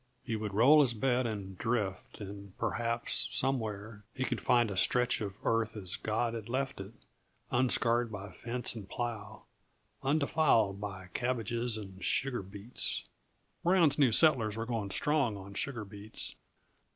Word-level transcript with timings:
He 0.23 0.35
would 0.35 0.55
roll 0.55 0.81
his 0.81 0.95
bed 0.95 1.27
and 1.27 1.55
drift; 1.59 2.19
and 2.19 2.57
perhaps, 2.57 3.27
somewhere, 3.29 4.03
he 4.15 4.23
could 4.25 4.41
find 4.41 4.71
a 4.71 4.75
stretch 4.75 5.21
of 5.21 5.37
earth 5.43 5.77
as 5.77 5.95
God 5.95 6.33
had 6.33 6.49
left 6.49 6.79
it, 6.79 6.93
unscarred 7.51 8.11
by 8.11 8.31
fence 8.31 8.73
and 8.73 8.89
plow, 8.89 9.43
undefiled 10.01 10.81
by 10.81 11.09
cabbages 11.13 11.77
and 11.77 12.03
sugar 12.03 12.41
beets 12.41 13.03
(Brown's 13.63 13.99
new 13.99 14.11
settlers 14.11 14.57
were 14.57 14.65
going 14.65 14.89
strong 14.89 15.37
on 15.37 15.53
sugar 15.53 15.85
beets). 15.85 16.33